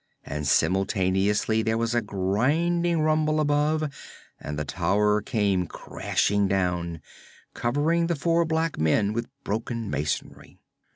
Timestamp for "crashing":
5.67-6.47